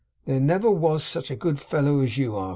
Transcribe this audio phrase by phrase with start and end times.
[0.25, 2.49] 'There never was such a good fellow as you are!